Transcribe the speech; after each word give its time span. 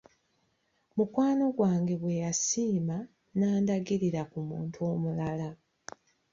Mukwano 0.95 1.43
gwange 1.57 1.93
bwe 2.01 2.13
yasiima 2.23 2.97
n’andagirira 3.37 4.21
ku 4.31 4.39
muntu 4.49 4.77
omulala. 4.91 5.49